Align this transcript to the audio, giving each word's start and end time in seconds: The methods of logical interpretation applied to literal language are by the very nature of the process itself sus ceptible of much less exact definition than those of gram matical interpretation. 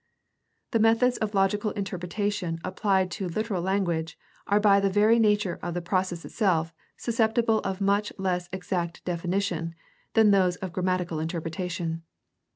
The 0.71 0.79
methods 0.79 1.17
of 1.19 1.35
logical 1.35 1.69
interpretation 1.73 2.57
applied 2.63 3.11
to 3.11 3.27
literal 3.29 3.61
language 3.61 4.17
are 4.47 4.59
by 4.59 4.79
the 4.79 4.89
very 4.89 5.19
nature 5.19 5.59
of 5.61 5.75
the 5.75 5.81
process 5.83 6.25
itself 6.25 6.73
sus 6.97 7.17
ceptible 7.17 7.61
of 7.63 7.81
much 7.81 8.11
less 8.17 8.49
exact 8.51 9.05
definition 9.05 9.75
than 10.15 10.31
those 10.31 10.55
of 10.55 10.73
gram 10.73 10.87
matical 10.87 11.21
interpretation. 11.21 12.01